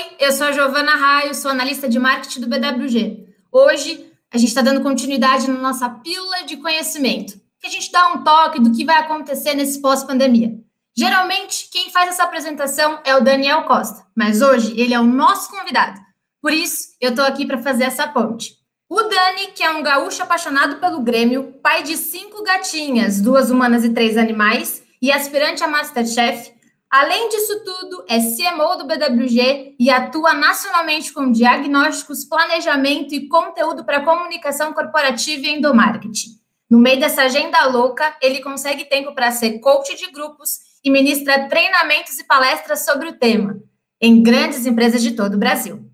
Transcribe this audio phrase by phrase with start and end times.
[0.00, 3.26] Oi, eu sou a Giovana Raio, sou analista de marketing do BWG.
[3.52, 8.08] Hoje a gente está dando continuidade na nossa pílula de conhecimento, que a gente dá
[8.08, 10.54] um toque do que vai acontecer nesse pós-pandemia.
[10.96, 15.50] Geralmente, quem faz essa apresentação é o Daniel Costa, mas hoje ele é o nosso
[15.50, 16.00] convidado.
[16.40, 18.54] Por isso, eu estou aqui para fazer essa ponte.
[18.88, 23.84] O Dani, que é um gaúcho apaixonado pelo Grêmio, pai de cinco gatinhas, duas humanas
[23.84, 26.52] e três animais, e aspirante a Masterchef,
[26.90, 33.84] Além disso tudo, é CMO do BWG e atua nacionalmente com diagnósticos, planejamento e conteúdo
[33.84, 36.40] para comunicação corporativa e endomarketing.
[36.68, 41.48] No meio dessa agenda louca, ele consegue tempo para ser coach de grupos e ministra
[41.48, 43.60] treinamentos e palestras sobre o tema
[44.00, 45.84] em grandes empresas de todo o Brasil.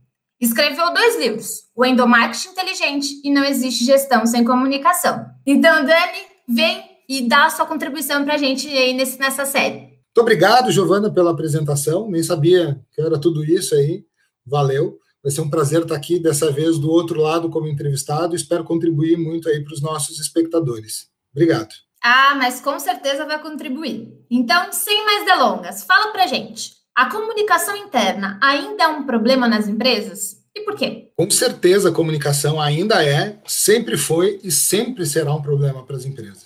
[0.41, 5.27] Escreveu dois livros, O Endomarketing Inteligente e Não Existe Gestão Sem Comunicação.
[5.45, 9.86] Então, Dani, vem e dá a sua contribuição para a gente aí nesse, nessa série.
[10.17, 12.11] Muito obrigado, Giovana, pela apresentação.
[12.11, 14.03] Nem sabia que era tudo isso aí.
[14.47, 14.99] Valeu.
[15.23, 18.35] Vai ser um prazer estar aqui, dessa vez do outro lado, como entrevistado.
[18.35, 21.11] Espero contribuir muito aí para os nossos espectadores.
[21.33, 21.69] Obrigado.
[22.03, 24.11] Ah, mas com certeza vai contribuir.
[24.31, 26.73] Então, sem mais delongas, fala para gente.
[26.97, 30.39] A comunicação interna ainda é um problema nas empresas?
[30.55, 31.11] E por quê?
[31.15, 36.07] Com certeza a comunicação ainda é, sempre foi e sempre será um problema para as
[36.07, 36.46] empresas.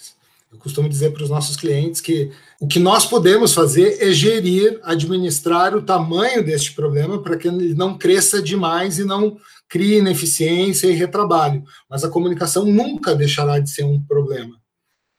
[0.52, 4.80] Eu costumo dizer para os nossos clientes que o que nós podemos fazer é gerir,
[4.82, 10.88] administrar o tamanho deste problema para que ele não cresça demais e não crie ineficiência
[10.88, 11.62] e retrabalho.
[11.88, 14.60] Mas a comunicação nunca deixará de ser um problema.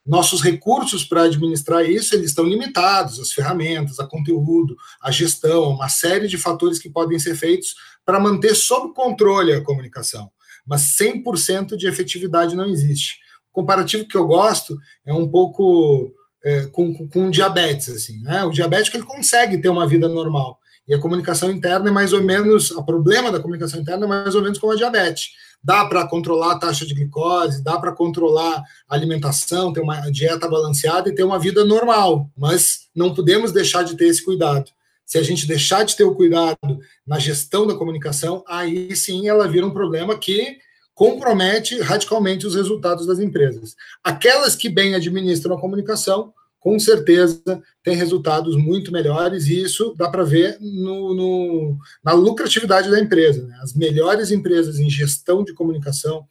[0.05, 5.87] Nossos recursos para administrar isso, eles estão limitados, as ferramentas, a conteúdo, a gestão, uma
[5.87, 10.29] série de fatores que podem ser feitos para manter sob controle a comunicação.
[10.65, 13.21] Mas 100% de efetividade não existe
[13.51, 16.13] comparativo que eu gosto é um pouco
[16.43, 18.43] é, com, com, diabetes, assim, né?
[18.43, 20.59] O diabético ele consegue ter uma vida normal.
[20.87, 24.33] E a comunicação interna é mais ou menos, o problema da comunicação interna é mais
[24.33, 25.29] ou menos como a diabetes.
[25.63, 30.49] Dá para controlar a taxa de glicose, dá para controlar a alimentação, ter uma dieta
[30.49, 34.71] balanceada e ter uma vida normal, mas não podemos deixar de ter esse cuidado.
[35.05, 39.47] Se a gente deixar de ter o cuidado na gestão da comunicação, aí sim ela
[39.47, 40.57] vira um problema que
[40.93, 43.75] compromete radicalmente os resultados das empresas.
[44.03, 47.41] Aquelas que bem administram a comunicação, com certeza,
[47.83, 53.47] têm resultados muito melhores, e isso dá para ver no, no, na lucratividade da empresa.
[53.47, 53.57] Né?
[53.63, 56.25] As melhores empresas em gestão de comunicação,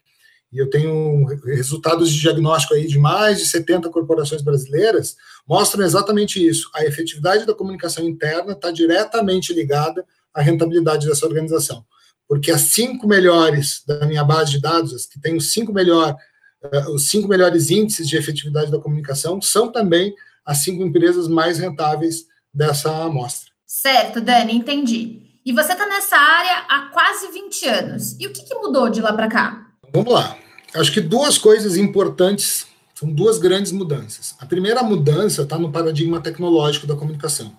[0.52, 5.16] e eu tenho resultados de diagnóstico aí de mais de 70 corporações brasileiras,
[5.48, 6.70] mostram exatamente isso.
[6.74, 10.04] A efetividade da comunicação interna está diretamente ligada
[10.34, 11.84] à rentabilidade dessa organização
[12.30, 16.14] porque as cinco melhores da minha base de dados, as que têm os cinco, melhor,
[16.62, 20.14] uh, os cinco melhores índices de efetividade da comunicação, são também
[20.46, 23.50] as cinco empresas mais rentáveis dessa amostra.
[23.66, 25.40] Certo, Dani, entendi.
[25.44, 28.16] E você está nessa área há quase 20 anos.
[28.20, 29.66] E o que, que mudou de lá para cá?
[29.92, 30.38] Vamos lá.
[30.76, 32.64] Acho que duas coisas importantes,
[32.94, 34.36] são duas grandes mudanças.
[34.38, 37.52] A primeira mudança está no paradigma tecnológico da comunicação.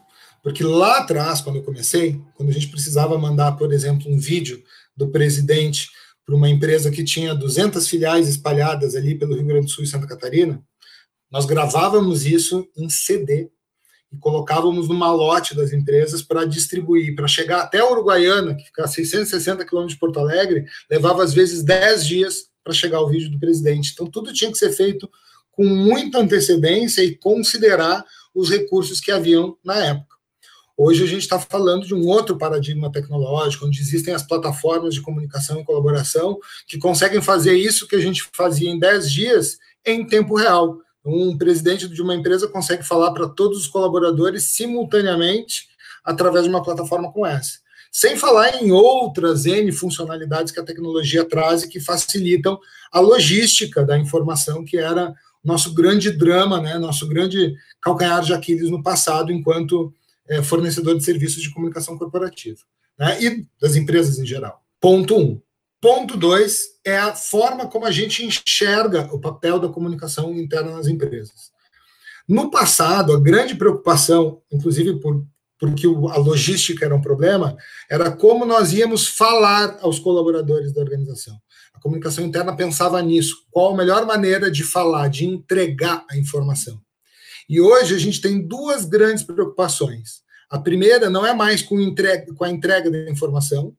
[0.44, 4.64] Porque lá atrás, quando eu comecei, quando a gente precisava mandar, por exemplo, um vídeo
[4.96, 5.90] do presidente
[6.26, 9.88] para uma empresa que tinha 200 filiais espalhadas ali pelo Rio Grande do Sul e
[9.88, 10.64] Santa Catarina,
[11.30, 13.50] nós gravávamos isso em CD
[14.12, 18.88] e colocávamos no malote das empresas para distribuir, para chegar até Uruguaiana, que fica a
[18.88, 23.40] 660 quilômetros de Porto Alegre, levava às vezes 10 dias para chegar o vídeo do
[23.40, 23.92] presidente.
[23.94, 25.10] Então tudo tinha que ser feito
[25.52, 28.04] com muita antecedência e considerar
[28.34, 30.11] os recursos que haviam na época.
[30.84, 35.02] Hoje a gente está falando de um outro paradigma tecnológico, onde existem as plataformas de
[35.02, 40.04] comunicação e colaboração que conseguem fazer isso que a gente fazia em 10 dias em
[40.04, 40.80] tempo real.
[41.06, 45.68] Um presidente de uma empresa consegue falar para todos os colaboradores simultaneamente
[46.04, 47.60] através de uma plataforma como essa.
[47.92, 52.60] Sem falar em outras N funcionalidades que a tecnologia traz e que facilitam
[52.92, 55.14] a logística da informação, que era
[55.44, 59.94] nosso grande drama, né, nosso grande calcanhar de Aquiles no passado, enquanto
[60.32, 62.62] é, fornecedor de serviços de comunicação corporativa,
[62.98, 63.22] né?
[63.22, 64.64] e das empresas em geral.
[64.80, 65.42] Ponto um.
[65.82, 70.88] Ponto dois é a forma como a gente enxerga o papel da comunicação interna nas
[70.88, 71.52] empresas.
[72.28, 75.26] No passado, a grande preocupação, inclusive por,
[75.60, 77.58] porque a logística era um problema,
[77.90, 81.36] era como nós íamos falar aos colaboradores da organização.
[81.74, 83.46] A comunicação interna pensava nisso.
[83.52, 86.80] Qual a melhor maneira de falar, de entregar a informação?
[87.52, 90.22] E hoje a gente tem duas grandes preocupações.
[90.50, 93.76] A primeira não é mais com, entrega, com a entrega da informação,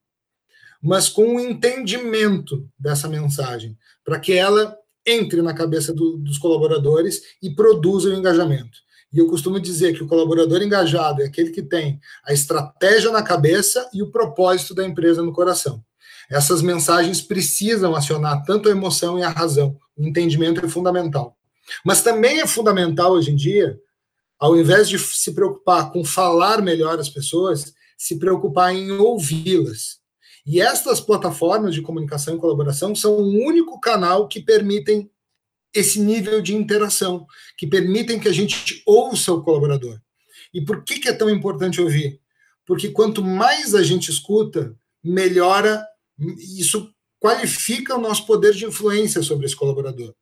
[0.83, 3.75] mas com o entendimento dessa mensagem,
[4.05, 4.77] para que ela
[5.07, 8.77] entre na cabeça do, dos colaboradores e produza o engajamento.
[9.11, 13.23] E eu costumo dizer que o colaborador engajado é aquele que tem a estratégia na
[13.23, 15.83] cabeça e o propósito da empresa no coração.
[16.31, 19.79] Essas mensagens precisam acionar tanto a emoção e a razão.
[19.97, 21.39] O entendimento é fundamental.
[21.85, 23.79] Mas também é fundamental hoje em dia,
[24.39, 30.01] ao invés de se preocupar com falar melhor as pessoas, se preocupar em ouvi-las.
[30.45, 35.09] E estas plataformas de comunicação e colaboração são o único canal que permitem
[35.73, 37.27] esse nível de interação,
[37.57, 40.01] que permitem que a gente ouça o colaborador.
[40.53, 42.21] E por que, é tão importante ouvir?
[42.67, 45.85] Porque quanto mais a gente escuta, melhora,
[46.59, 50.15] isso qualifica o nosso poder de influência sobre esse colaborador.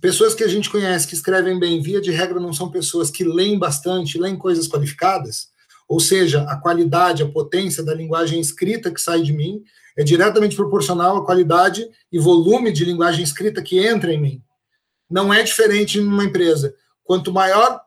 [0.00, 3.24] Pessoas que a gente conhece que escrevem bem, via de regra, não são pessoas que
[3.24, 5.48] leem bastante, leem coisas qualificadas,
[5.88, 9.62] ou seja, a qualidade, a potência da linguagem escrita que sai de mim
[9.96, 14.42] é diretamente proporcional à qualidade e volume de linguagem escrita que entra em mim
[15.08, 16.74] não é diferente numa empresa.
[17.02, 17.82] Quanto maior,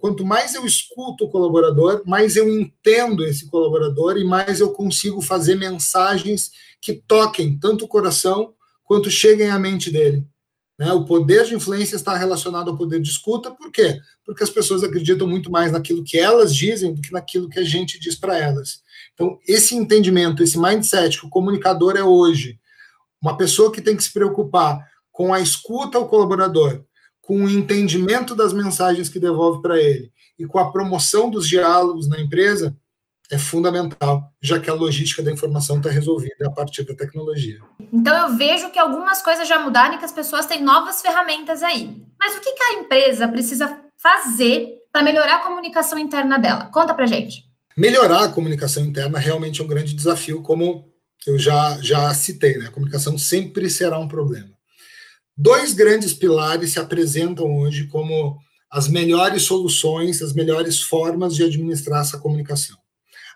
[0.00, 5.20] quanto mais eu escuto o colaborador, mais eu entendo esse colaborador e mais eu consigo
[5.20, 10.24] fazer mensagens que toquem tanto o coração quanto cheguem à mente dele.
[10.82, 10.92] Né?
[10.92, 14.00] O poder de influência está relacionado ao poder de escuta, por quê?
[14.26, 17.62] Porque as pessoas acreditam muito mais naquilo que elas dizem do que naquilo que a
[17.62, 18.80] gente diz para elas.
[19.14, 22.58] Então, esse entendimento, esse mindset que o comunicador é hoje,
[23.20, 26.82] uma pessoa que tem que se preocupar com a escuta ao colaborador,
[27.20, 32.08] com o entendimento das mensagens que devolve para ele e com a promoção dos diálogos
[32.08, 32.76] na empresa,
[33.32, 37.60] é fundamental, já que a logística da informação está resolvida a partir da tecnologia.
[37.90, 41.62] Então eu vejo que algumas coisas já mudaram e que as pessoas têm novas ferramentas
[41.62, 41.96] aí.
[42.20, 46.66] Mas o que, que a empresa precisa fazer para melhorar a comunicação interna dela?
[46.66, 47.44] Conta para gente.
[47.74, 50.92] Melhorar a comunicação interna realmente é um grande desafio, como
[51.26, 52.66] eu já, já citei, né?
[52.66, 54.50] A comunicação sempre será um problema.
[55.34, 58.38] Dois grandes pilares se apresentam hoje como
[58.70, 62.81] as melhores soluções, as melhores formas de administrar essa comunicação.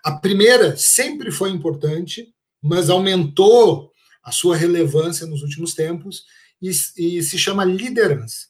[0.03, 3.91] A primeira sempre foi importante, mas aumentou
[4.23, 6.23] a sua relevância nos últimos tempos
[6.61, 8.47] e, e se chama liderança.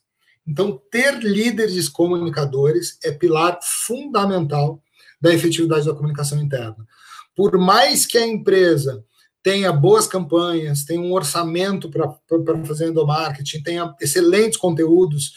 [0.48, 4.82] Então, ter líderes comunicadores é pilar fundamental
[5.20, 6.88] da efetividade da comunicação interna.
[7.36, 9.04] Por mais que a empresa
[9.44, 12.12] tenha boas campanhas, tenha um orçamento para
[12.66, 15.34] fazer endomarketing, tenha excelentes conteúdos,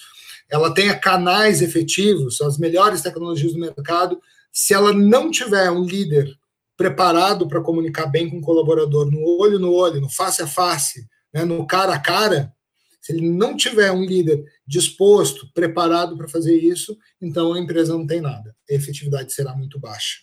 [0.48, 4.20] ela tenha canais efetivos, as melhores tecnologias do mercado,
[4.52, 6.34] se ela não tiver um líder
[6.76, 11.06] preparado para comunicar bem com o colaborador, no olho no olho, no face a face,
[11.32, 12.52] né, no cara a cara,
[13.00, 18.06] se ele não tiver um líder disposto, preparado para fazer isso, então a empresa não
[18.06, 18.54] tem nada.
[18.70, 20.18] A efetividade será muito baixa.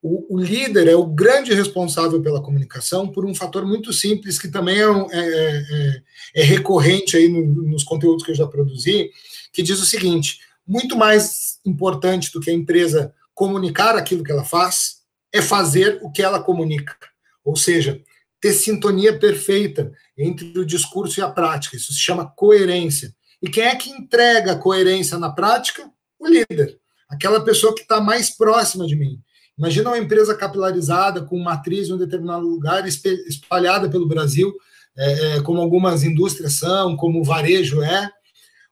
[0.00, 4.46] O, o, líder é o grande responsável pela comunicação por um fator muito simples que
[4.46, 6.02] também é, é, é,
[6.36, 9.10] é recorrente aí no, nos conteúdos que eu já produzi,
[9.52, 14.44] que diz o seguinte: muito mais importante do que a empresa comunicar aquilo que ela
[14.44, 14.96] faz
[15.32, 16.96] é fazer o que ela comunica,
[17.44, 18.02] ou seja,
[18.40, 21.76] ter sintonia perfeita entre o discurso e a prática.
[21.76, 23.14] Isso se chama coerência.
[23.40, 25.88] E quem é que entrega coerência na prática?
[26.18, 29.20] O líder, aquela pessoa que está mais próxima de mim.
[29.56, 34.52] Imagina uma empresa capilarizada com matriz em um determinado lugar, espalhada pelo Brasil,
[34.96, 38.10] é, é, como algumas indústrias são, como o varejo é.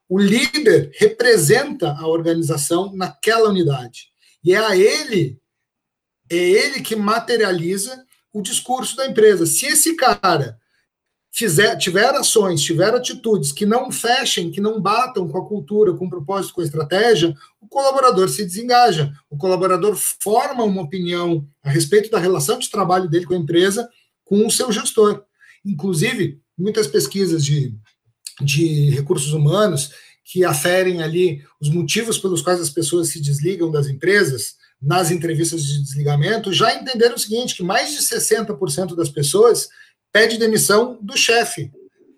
[0.09, 4.11] O líder representa a organização naquela unidade.
[4.43, 5.39] E é a ele,
[6.29, 9.45] é ele que materializa o discurso da empresa.
[9.45, 10.57] Se esse cara
[11.31, 16.05] fizer, tiver ações, tiver atitudes que não fechem, que não batam com a cultura, com
[16.05, 19.11] o propósito, com a estratégia, o colaborador se desengaja.
[19.29, 23.87] O colaborador forma uma opinião a respeito da relação de trabalho dele com a empresa
[24.25, 25.23] com o seu gestor.
[25.65, 27.73] Inclusive, muitas pesquisas de,
[28.41, 29.91] de recursos humanos
[30.29, 35.63] que aferem ali os motivos pelos quais as pessoas se desligam das empresas nas entrevistas
[35.63, 39.69] de desligamento, já entenderam o seguinte, que mais de 60% das pessoas
[40.11, 41.71] pede demissão do chefe,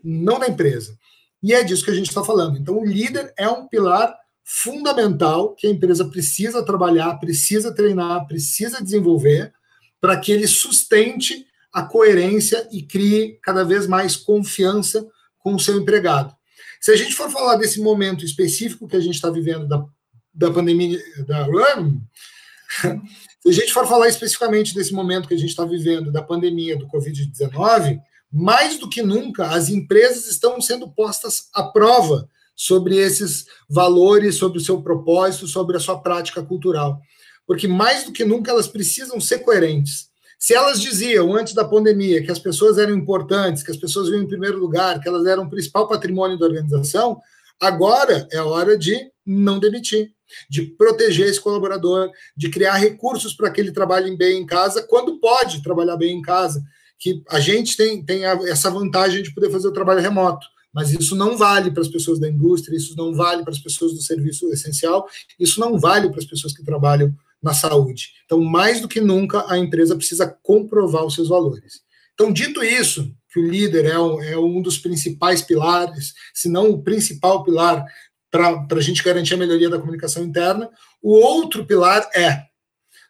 [0.04, 0.98] não da empresa.
[1.42, 2.58] E é disso que a gente está falando.
[2.58, 4.14] Então, o líder é um pilar
[4.44, 9.54] fundamental que a empresa precisa trabalhar, precisa treinar, precisa desenvolver
[10.02, 15.80] para que ele sustente a coerência e crie cada vez mais confiança com o seu
[15.80, 16.39] empregado.
[16.80, 19.86] Se a gente for falar desse momento específico que a gente está vivendo da,
[20.34, 21.46] da pandemia da
[23.42, 26.78] Se a gente for falar especificamente desse momento que a gente está vivendo, da pandemia
[26.78, 28.00] do Covid-19,
[28.32, 34.58] mais do que nunca, as empresas estão sendo postas à prova sobre esses valores, sobre
[34.58, 37.02] o seu propósito, sobre a sua prática cultural.
[37.48, 40.09] Porque mais do que nunca elas precisam ser coerentes.
[40.40, 44.24] Se elas diziam antes da pandemia que as pessoas eram importantes, que as pessoas vinham
[44.24, 47.20] em primeiro lugar, que elas eram o principal patrimônio da organização,
[47.60, 50.14] agora é hora de não demitir
[50.50, 55.20] de proteger esse colaborador, de criar recursos para que ele trabalhe bem em casa, quando
[55.20, 56.64] pode trabalhar bem em casa.
[56.98, 61.16] Que a gente tem, tem essa vantagem de poder fazer o trabalho remoto, mas isso
[61.16, 64.52] não vale para as pessoas da indústria, isso não vale para as pessoas do serviço
[64.52, 65.08] essencial,
[65.40, 68.10] isso não vale para as pessoas que trabalham na saúde.
[68.26, 71.82] Então, mais do que nunca, a empresa precisa comprovar os seus valores.
[72.14, 76.70] Então, dito isso, que o líder é um, é um dos principais pilares, se não
[76.70, 77.86] o principal pilar
[78.30, 80.70] para a gente garantir a melhoria da comunicação interna,
[81.02, 82.44] o outro pilar é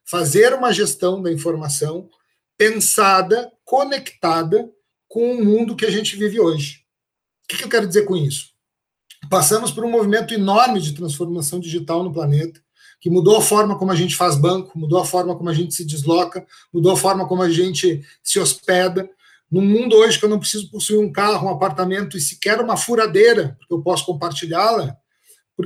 [0.05, 2.09] fazer uma gestão da informação
[2.57, 4.69] pensada, conectada
[5.07, 6.83] com o mundo que a gente vive hoje.
[7.43, 8.49] O que, que eu quero dizer com isso?
[9.29, 12.61] Passamos por um movimento enorme de transformação digital no planeta
[12.99, 15.73] que mudou a forma como a gente faz banco, mudou a forma como a gente
[15.73, 19.09] se desloca, mudou a forma como a gente se hospeda.
[19.49, 22.77] No mundo hoje que eu não preciso possuir um carro, um apartamento e sequer uma
[22.77, 24.95] furadeira, porque eu posso compartilhá-la,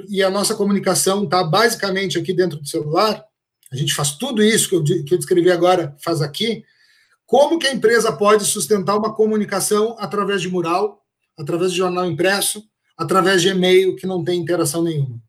[0.09, 3.23] e a nossa comunicação está basicamente aqui dentro do celular,
[3.71, 6.63] a gente faz tudo isso que eu, que eu descrevi agora, faz aqui.
[7.25, 11.03] Como que a empresa pode sustentar uma comunicação através de mural,
[11.37, 12.63] através de jornal impresso,
[12.95, 15.19] através de e-mail que não tem interação nenhuma?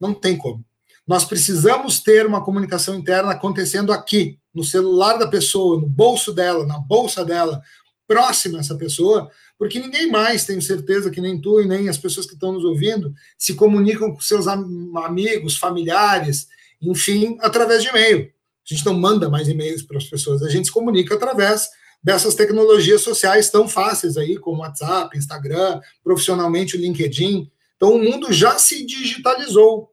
[0.00, 0.64] Não tem como.
[1.08, 6.66] Nós precisamos ter uma comunicação interna acontecendo aqui, no celular da pessoa, no bolso dela,
[6.66, 7.62] na bolsa dela,
[8.06, 11.96] próxima a essa pessoa, porque ninguém mais, tenho certeza que nem tu e nem as
[11.96, 16.46] pessoas que estão nos ouvindo, se comunicam com seus amigos, familiares,
[16.80, 18.30] enfim, através de e-mail.
[18.70, 21.70] A gente não manda mais e-mails para as pessoas, a gente se comunica através
[22.02, 27.50] dessas tecnologias sociais tão fáceis aí, como WhatsApp, Instagram, profissionalmente o LinkedIn.
[27.76, 29.90] Então o mundo já se digitalizou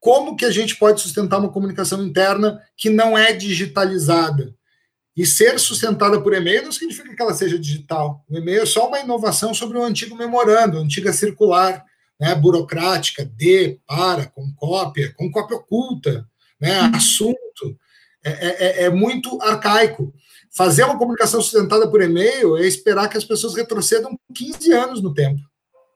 [0.00, 4.54] como que a gente pode sustentar uma comunicação interna que não é digitalizada?
[5.16, 8.24] E ser sustentada por e-mail não significa que ela seja digital.
[8.28, 11.84] O e-mail é só uma inovação sobre o antigo memorando, antiga circular,
[12.20, 16.24] né, burocrática, de, para, com cópia, com cópia oculta,
[16.60, 16.94] né, uhum.
[16.94, 17.78] assunto.
[18.24, 20.14] É, é, é, é muito arcaico.
[20.56, 25.12] Fazer uma comunicação sustentada por e-mail é esperar que as pessoas retrocedam 15 anos no
[25.12, 25.40] tempo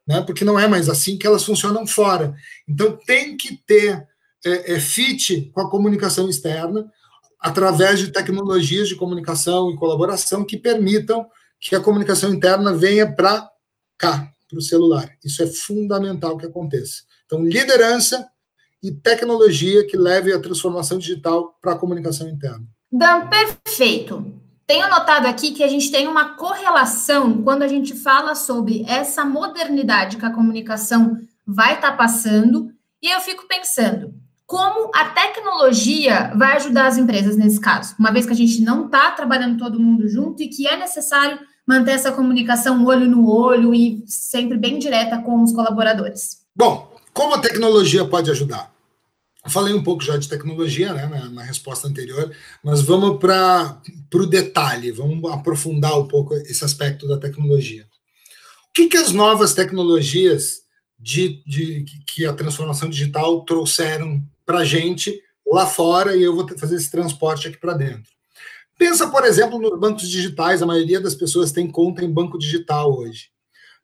[0.07, 0.21] né?
[0.23, 2.35] porque não é mais assim que elas funcionam fora.
[2.69, 4.07] Então, tem que ter
[4.45, 6.91] é, é, fit com a comunicação externa,
[7.39, 11.27] através de tecnologias de comunicação e colaboração que permitam
[11.61, 13.49] que a comunicação interna venha para
[13.99, 15.11] cá, para o celular.
[15.25, 17.03] Isso é fundamental que aconteça.
[17.27, 18.29] Então, liderança
[18.83, 22.67] e tecnologia que leve a transformação digital para a comunicação interna.
[22.91, 24.35] Dan, perfeito.
[24.73, 29.23] Tenho notado aqui que a gente tem uma correlação quando a gente fala sobre essa
[29.23, 34.15] modernidade que a comunicação vai estar tá passando, e eu fico pensando,
[34.47, 38.87] como a tecnologia vai ajudar as empresas nesse caso, uma vez que a gente não
[38.87, 41.39] está trabalhando todo mundo junto e que é necessário
[41.69, 46.47] manter essa comunicação olho no olho e sempre bem direta com os colaboradores.
[46.57, 48.72] Bom, como a tecnologia pode ajudar?
[49.51, 53.81] Falei um pouco já de tecnologia né, na, na resposta anterior, mas vamos para
[54.15, 57.87] o detalhe, vamos aprofundar um pouco esse aspecto da tecnologia.
[58.69, 60.63] O que, que as novas tecnologias
[60.99, 66.49] de, de, que a transformação digital trouxeram para a gente lá fora e eu vou
[66.57, 68.11] fazer esse transporte aqui para dentro?
[68.79, 72.97] Pensa, por exemplo, nos bancos digitais, a maioria das pessoas tem conta em banco digital
[72.97, 73.31] hoje.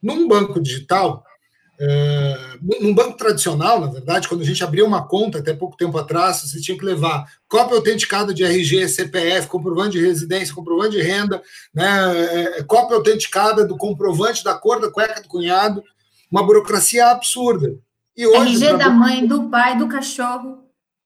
[0.00, 1.24] Num banco digital,
[1.80, 5.97] é, num banco tradicional, na verdade, quando a gente abria uma conta até pouco tempo
[5.97, 11.02] atrás, você tinha que levar cópia autenticada de RG, CPF, comprovante de residência, comprovante de
[11.02, 11.40] renda,
[11.73, 15.85] né, é, cópia autenticada do comprovante da cor da cueca do cunhado,
[16.30, 17.76] uma burocracia absurda.
[18.16, 20.64] E hoje, RG da mãe, do pai, do cachorro.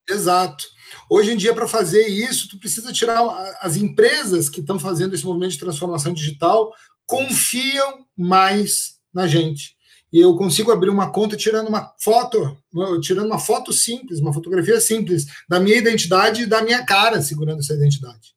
[0.09, 0.65] Exato.
[1.09, 3.21] Hoje em dia, para fazer isso, tu precisa tirar
[3.61, 6.73] as empresas que estão fazendo esse movimento de transformação digital
[7.07, 9.77] confiam mais na gente
[10.13, 12.57] e eu consigo abrir uma conta tirando uma foto,
[13.01, 17.61] tirando uma foto simples, uma fotografia simples da minha identidade e da minha cara segurando
[17.61, 18.35] essa identidade.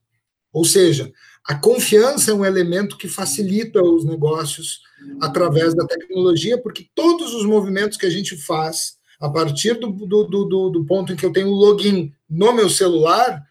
[0.53, 1.11] Ou seja,
[1.45, 4.79] a confiança é um elemento que facilita os negócios
[5.21, 10.23] através da tecnologia, porque todos os movimentos que a gente faz a partir do, do,
[10.23, 13.43] do, do ponto em que eu tenho o login no meu celular,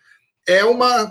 [0.46, 1.10] é uma.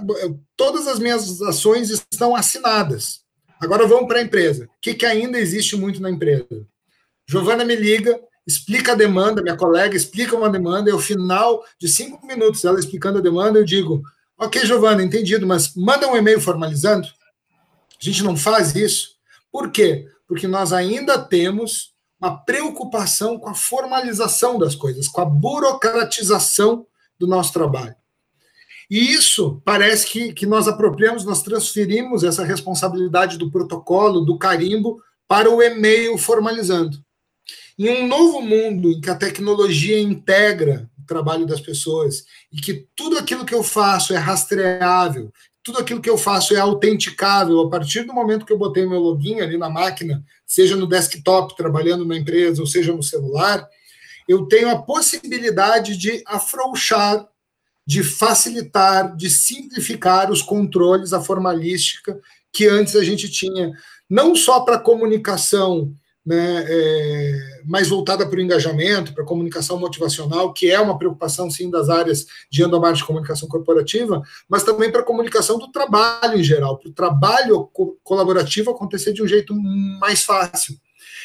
[0.55, 3.21] Todas as minhas ações estão assinadas.
[3.59, 4.65] Agora vamos para a empresa.
[4.65, 6.67] O que, que ainda existe muito na empresa?
[7.27, 11.87] Giovana me liga, explica a demanda, minha colega explica uma demanda, e ao final de
[11.87, 14.03] cinco minutos, ela explicando a demanda, eu digo:
[14.37, 17.07] Ok, Giovana, entendido, mas manda um e-mail formalizando.
[17.07, 19.15] A gente não faz isso.
[19.51, 20.07] Por quê?
[20.27, 26.85] Porque nós ainda temos uma preocupação com a formalização das coisas, com a burocratização
[27.19, 27.95] do nosso trabalho.
[28.89, 35.01] E isso parece que, que nós apropriamos, nós transferimos essa responsabilidade do protocolo, do carimbo,
[35.27, 36.97] para o e-mail formalizando.
[37.77, 42.87] Em um novo mundo em que a tecnologia integra o trabalho das pessoas e que
[42.95, 45.31] tudo aquilo que eu faço é rastreável,
[45.63, 48.99] tudo aquilo que eu faço é autenticável a partir do momento que eu botei meu
[48.99, 53.67] login ali na máquina, seja no desktop trabalhando na empresa ou seja no celular,
[54.27, 57.27] eu tenho a possibilidade de afrouxar,
[57.85, 62.19] de facilitar, de simplificar os controles, a formalística
[62.51, 63.71] que antes a gente tinha,
[64.09, 65.93] não só para comunicação
[66.25, 71.49] né, é, mais voltada para o engajamento, para a comunicação motivacional, que é uma preocupação,
[71.49, 76.39] sim, das áreas de endomar de comunicação corporativa, mas também para a comunicação do trabalho
[76.39, 79.53] em geral, para o trabalho co colaborativo acontecer de um jeito
[79.99, 80.77] mais fácil.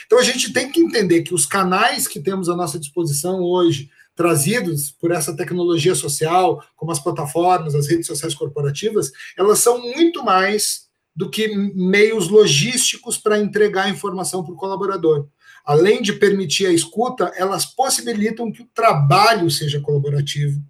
[0.07, 3.91] Então, a gente tem que entender que os canais que temos à nossa disposição hoje,
[4.17, 10.25] trazidos por essa tecnologia social, como as plataformas, as redes sociais corporativas, elas são muito
[10.25, 10.88] mais
[11.19, 15.27] do que meios logísticos para entregar informação para o colaborador.
[15.65, 20.63] Além de permitir a escuta, elas possibilitam que o trabalho seja colaborativo,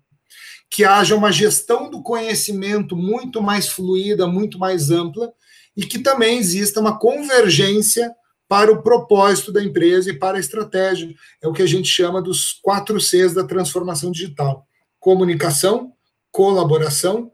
[0.71, 5.31] que haja uma gestão do conhecimento muito mais fluida, muito mais ampla,
[5.77, 8.11] e que também exista uma convergência
[8.49, 11.15] para o propósito da empresa e para a estratégia.
[11.43, 14.67] É o que a gente chama dos quatro Cs da transformação digital:
[14.99, 15.93] comunicação,
[16.33, 17.31] colaboração,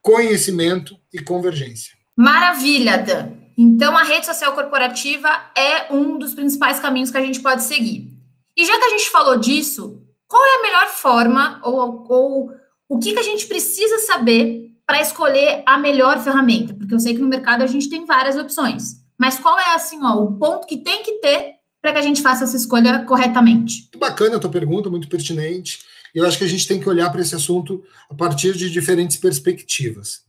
[0.00, 2.03] conhecimento e convergência.
[2.16, 3.32] Maravilha, Dan.
[3.56, 8.10] Então, a rede social corporativa é um dos principais caminhos que a gente pode seguir.
[8.56, 12.50] E já que a gente falou disso, qual é a melhor forma ou, ou
[12.88, 16.74] o que, que a gente precisa saber para escolher a melhor ferramenta?
[16.74, 19.02] Porque eu sei que no mercado a gente tem várias opções.
[19.18, 22.22] Mas qual é assim, ó, o ponto que tem que ter para que a gente
[22.22, 23.82] faça essa escolha corretamente?
[23.82, 25.80] Muito bacana a tua pergunta, muito pertinente.
[26.14, 29.16] Eu acho que a gente tem que olhar para esse assunto a partir de diferentes
[29.16, 30.22] perspectivas.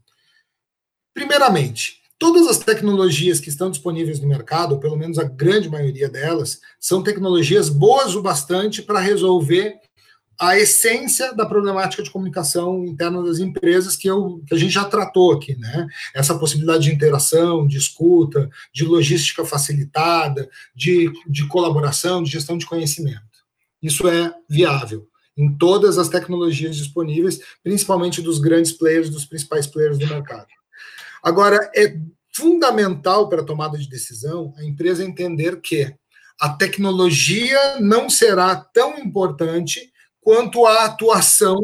[1.16, 6.10] Primeiramente, todas as tecnologias que estão disponíveis no mercado, ou pelo menos a grande maioria
[6.10, 9.76] delas, são tecnologias boas o bastante para resolver
[10.38, 14.84] a essência da problemática de comunicação interna das empresas que, eu, que a gente já
[14.84, 15.88] tratou aqui, né?
[16.14, 22.66] Essa possibilidade de interação, de escuta, de logística facilitada, de, de colaboração, de gestão de
[22.66, 23.22] conhecimento.
[23.82, 29.98] Isso é viável em todas as tecnologias disponíveis, principalmente dos grandes players, dos principais players
[29.98, 30.48] do mercado.
[31.26, 31.98] Agora, é
[32.36, 35.92] fundamental para a tomada de decisão a empresa entender que
[36.40, 41.58] a tecnologia não será tão importante quanto a atuação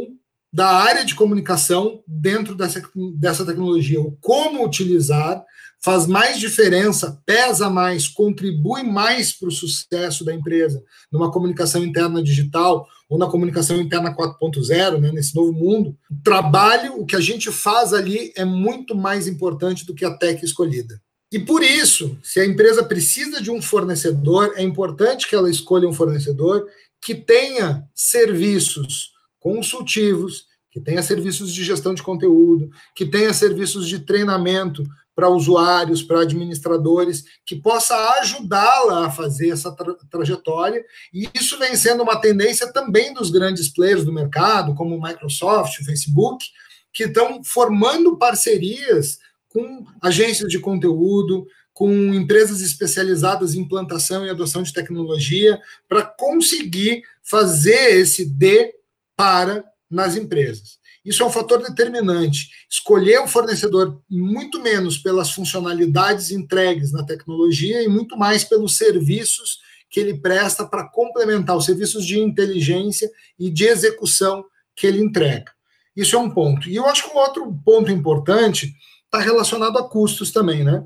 [0.51, 2.81] da área de comunicação dentro dessa,
[3.15, 4.01] dessa tecnologia.
[4.01, 5.43] O como utilizar
[5.79, 12.23] faz mais diferença, pesa mais, contribui mais para o sucesso da empresa numa comunicação interna
[12.23, 15.97] digital ou na comunicação interna 4.0, né, nesse novo mundo.
[16.09, 20.15] O trabalho, o que a gente faz ali é muito mais importante do que a
[20.15, 20.97] tech escolhida.
[21.29, 25.89] E por isso, se a empresa precisa de um fornecedor, é importante que ela escolha
[25.89, 26.65] um fornecedor
[27.01, 33.99] que tenha serviços consultivos, que tenha serviços de gestão de conteúdo, que tenha serviços de
[33.99, 34.85] treinamento
[35.21, 40.83] para usuários, para administradores, que possa ajudá-la a fazer essa tra trajetória.
[41.13, 46.43] E isso vem sendo uma tendência também dos grandes players do mercado, como Microsoft, Facebook,
[46.91, 54.63] que estão formando parcerias com agências de conteúdo, com empresas especializadas em implantação e adoção
[54.63, 58.73] de tecnologia, para conseguir fazer esse D
[59.15, 60.80] para nas empresas.
[61.03, 62.49] Isso é um fator determinante.
[62.69, 69.59] Escolher o fornecedor muito menos pelas funcionalidades entregues na tecnologia e muito mais pelos serviços
[69.89, 75.51] que ele presta para complementar os serviços de inteligência e de execução que ele entrega.
[75.95, 76.69] Isso é um ponto.
[76.69, 78.73] E eu acho que um outro ponto importante
[79.05, 80.85] está relacionado a custos também, né?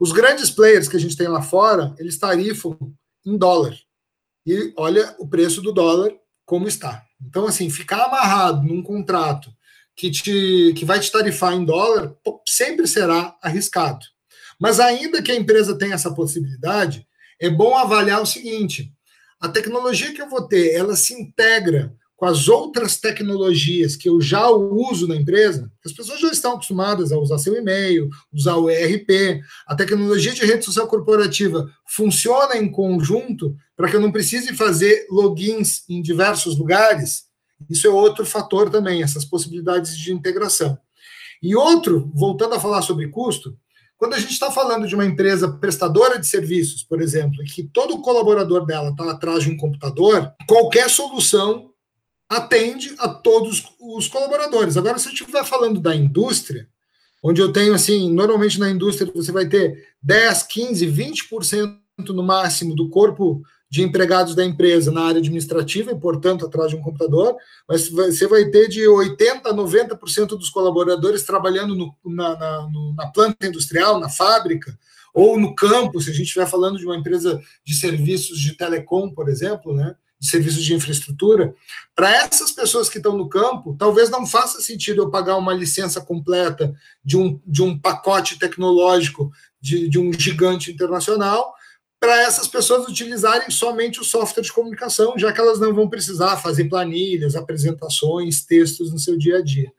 [0.00, 2.76] Os grandes players que a gente tem lá fora, eles tarifam
[3.24, 3.76] em dólar.
[4.44, 6.10] E olha o preço do dólar
[6.44, 7.04] como está.
[7.26, 9.52] Então, assim, ficar amarrado num contrato
[9.94, 12.14] que, te, que vai te tarifar em dólar
[12.46, 14.04] sempre será arriscado.
[14.58, 17.06] Mas ainda que a empresa tenha essa possibilidade,
[17.38, 18.92] é bom avaliar o seguinte:
[19.40, 24.20] a tecnologia que eu vou ter, ela se integra com as outras tecnologias que eu
[24.20, 28.68] já uso na empresa, as pessoas já estão acostumadas a usar seu e-mail, usar o
[28.68, 34.54] ERP, a tecnologia de rede social corporativa funciona em conjunto para que eu não precise
[34.54, 37.22] fazer logins em diversos lugares.
[37.70, 40.76] Isso é outro fator também, essas possibilidades de integração.
[41.42, 43.56] E outro, voltando a falar sobre custo,
[43.96, 48.02] quando a gente está falando de uma empresa prestadora de serviços, por exemplo, que todo
[48.02, 51.69] colaborador dela está atrás de um computador, qualquer solução
[52.30, 54.76] atende a todos os colaboradores.
[54.76, 56.68] Agora, se gente estiver falando da indústria,
[57.20, 62.74] onde eu tenho, assim, normalmente na indústria você vai ter 10, 15, 20% no máximo
[62.76, 67.36] do corpo de empregados da empresa na área administrativa e, portanto, atrás de um computador,
[67.68, 73.06] mas você vai ter de 80% a 90% dos colaboradores trabalhando no, na, na, na
[73.08, 74.76] planta industrial, na fábrica,
[75.12, 79.10] ou no campo, se a gente estiver falando de uma empresa de serviços de telecom,
[79.10, 81.54] por exemplo, né, de serviços de infraestrutura,
[81.96, 86.00] para essas pessoas que estão no campo, talvez não faça sentido eu pagar uma licença
[86.00, 91.54] completa de um, de um pacote tecnológico de, de um gigante internacional,
[91.98, 96.38] para essas pessoas utilizarem somente o software de comunicação, já que elas não vão precisar
[96.38, 99.70] fazer planilhas, apresentações, textos no seu dia a dia.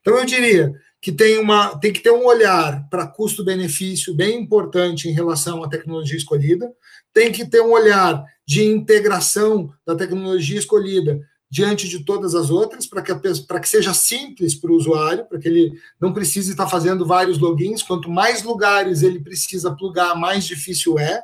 [0.00, 5.08] Então, eu diria que tem, uma, tem que ter um olhar para custo-benefício bem importante
[5.08, 6.72] em relação à tecnologia escolhida,
[7.12, 12.86] tem que ter um olhar de integração da tecnologia escolhida diante de todas as outras,
[12.86, 17.04] para que, que seja simples para o usuário, para que ele não precise estar fazendo
[17.04, 17.82] vários logins.
[17.82, 21.20] Quanto mais lugares ele precisa plugar, mais difícil é,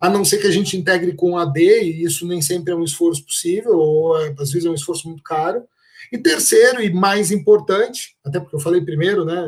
[0.00, 2.84] a não ser que a gente integre com AD, e isso nem sempre é um
[2.84, 5.64] esforço possível, ou às vezes é um esforço muito caro.
[6.12, 9.46] E terceiro, e mais importante, até porque eu falei primeiro, né?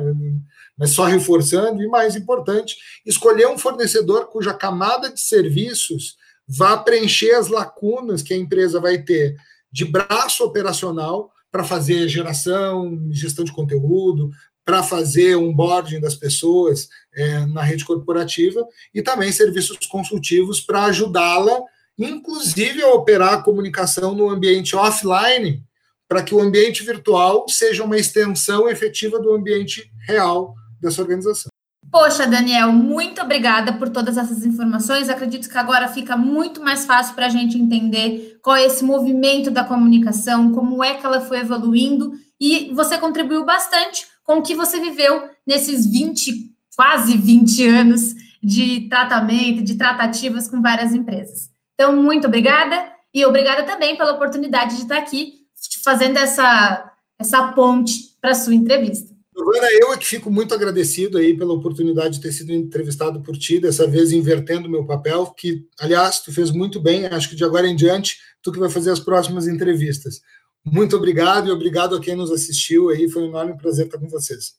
[0.77, 7.35] Mas só reforçando, e mais importante, escolher um fornecedor cuja camada de serviços vá preencher
[7.35, 9.37] as lacunas que a empresa vai ter
[9.71, 14.31] de braço operacional para fazer geração, gestão de conteúdo,
[14.65, 21.61] para fazer onboarding das pessoas é, na rede corporativa e também serviços consultivos para ajudá-la,
[21.99, 25.65] inclusive a operar a comunicação no ambiente offline,
[26.11, 31.49] para que o ambiente virtual seja uma extensão efetiva do ambiente real dessa organização.
[31.89, 35.09] Poxa, Daniel, muito obrigada por todas essas informações.
[35.09, 39.53] Acredito que agora fica muito mais fácil para a gente entender qual é esse movimento
[39.53, 44.55] da comunicação, como é que ela foi evoluindo, e você contribuiu bastante com o que
[44.55, 51.51] você viveu nesses 20, quase 20 anos de tratamento, de tratativas com várias empresas.
[51.75, 55.40] Então, muito obrigada, e obrigada também pela oportunidade de estar aqui
[55.85, 59.11] fazendo essa, essa ponte para a sua entrevista.
[59.37, 63.37] Agora, eu é que fico muito agradecido aí pela oportunidade de ter sido entrevistado por
[63.37, 67.45] ti, dessa vez invertendo meu papel, que, aliás, tu fez muito bem, acho que de
[67.45, 70.21] agora em diante, tu que vai fazer as próximas entrevistas.
[70.65, 74.09] Muito obrigado e obrigado a quem nos assistiu aí, foi um enorme prazer estar com
[74.09, 74.55] vocês.